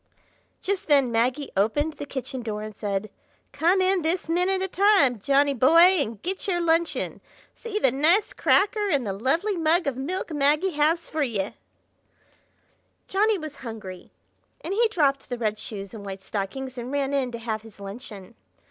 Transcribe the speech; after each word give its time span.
Just 0.63 0.87
then 0.87 1.11
Maggie 1.11 1.51
opened 1.55 1.93
the 1.93 2.07
kitchen 2.07 2.41
door 2.41 2.63
and 2.63 2.75
said: 2.75 3.11
"Come 3.51 3.81
in 3.83 4.01
this 4.01 4.27
minute 4.27 4.63
of 4.63 4.71
time, 4.71 5.19
Johnny 5.19 5.53
boy, 5.53 5.77
and 6.01 6.19
get 6.23 6.47
your 6.47 6.59
luncheon! 6.59 7.21
see 7.55 7.77
the 7.77 7.91
nice 7.91 8.33
cracker 8.33 8.89
and 8.89 9.05
the 9.05 9.13
lovely 9.13 9.55
mug 9.55 9.85
of 9.85 9.95
milk 9.97 10.31
Maggie 10.31 10.71
has 10.71 11.07
for 11.07 11.21
ye!" 11.21 11.51
Johnny 13.07 13.37
was 13.37 13.57
hungry, 13.57 14.09
and 14.61 14.73
he 14.73 14.87
dropped 14.87 15.29
the 15.29 15.37
red 15.37 15.59
shoes 15.59 15.93
and 15.93 16.03
white 16.03 16.23
stockings 16.23 16.79
and 16.79 16.91
ran 16.91 17.13
in 17.13 17.31
to 17.31 17.37
have 17.37 17.61
his 17.61 17.79
luncheon. 17.79 18.33